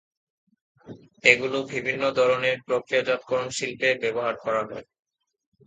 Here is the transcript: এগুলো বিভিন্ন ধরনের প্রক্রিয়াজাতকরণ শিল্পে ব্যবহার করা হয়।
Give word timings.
এগুলো 1.23 1.57
বিভিন্ন 1.71 2.03
ধরনের 2.19 2.57
প্রক্রিয়াজাতকরণ 2.67 3.47
শিল্পে 3.49 3.89
ব্যবহার 4.03 4.35
করা 4.43 4.61
হয়। 4.69 4.87